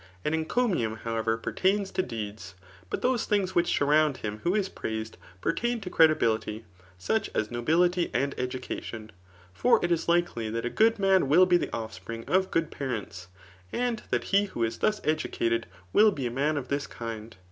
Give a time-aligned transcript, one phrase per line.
[0.25, 2.55] ]An encomium, however, pertains to deeds}
[2.89, 7.51] but those things which surround him ivbo n praised, pertain to credibility i such as
[7.51, 9.11] nobility »d education.
[9.53, 13.27] For it is likely th^t a good man will be the offspring of good parents,
[13.71, 17.35] and that he who is thus educated will be a man of this kind.